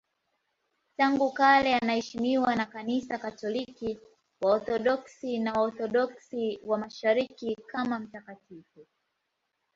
[0.97, 3.99] Tangu kale anaheshimiwa na Kanisa Katoliki,
[4.41, 8.87] Waorthodoksi na Waorthodoksi wa Mashariki kama mtakatifu.